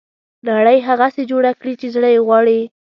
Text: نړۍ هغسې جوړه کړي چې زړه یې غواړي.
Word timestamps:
نړۍ 0.49 0.77
هغسې 0.87 1.23
جوړه 1.31 1.51
کړي 1.59 1.73
چې 1.79 1.87
زړه 1.95 2.09
یې 2.13 2.19
غواړي. 2.27 2.59